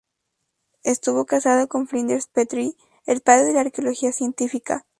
[0.83, 2.73] Estuvo casada con Flinders Petrie,
[3.05, 4.83] el padre de la arqueología científica.